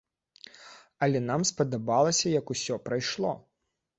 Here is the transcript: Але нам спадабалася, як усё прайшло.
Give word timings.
Але 1.07 1.19
нам 1.25 1.41
спадабалася, 1.51 2.27
як 2.39 2.45
усё 2.55 2.79
прайшло. 2.89 3.35